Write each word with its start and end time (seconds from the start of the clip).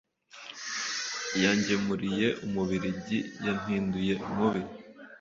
yangemuriye 1.41 2.27
umubiligi 2.45 3.19
yampinduye 3.45 4.13
mubi 4.35 4.61